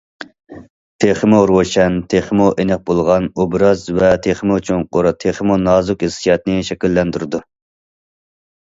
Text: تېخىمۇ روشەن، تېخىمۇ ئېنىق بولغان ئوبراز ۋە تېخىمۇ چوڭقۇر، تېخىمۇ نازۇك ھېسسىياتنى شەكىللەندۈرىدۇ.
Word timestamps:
تېخىمۇ 1.03 1.41
روشەن، 1.51 1.99
تېخىمۇ 2.13 2.47
ئېنىق 2.63 2.83
بولغان 2.89 3.27
ئوبراز 3.43 3.85
ۋە 4.01 4.11
تېخىمۇ 4.25 4.59
چوڭقۇر، 4.71 5.11
تېخىمۇ 5.27 5.63
نازۇك 5.69 6.09
ھېسسىياتنى 6.09 6.61
شەكىللەندۈرىدۇ. 6.73 7.47